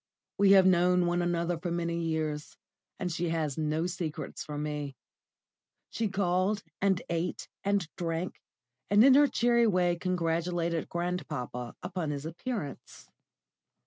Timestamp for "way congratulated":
9.67-10.89